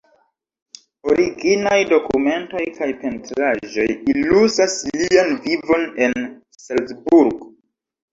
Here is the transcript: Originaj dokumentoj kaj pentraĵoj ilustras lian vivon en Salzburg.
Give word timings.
Originaj 1.09 1.75
dokumentoj 1.89 2.63
kaj 2.77 2.87
pentraĵoj 3.01 3.85
ilustras 4.13 4.79
lian 4.95 5.37
vivon 5.45 5.85
en 6.07 6.25
Salzburg. 6.63 7.45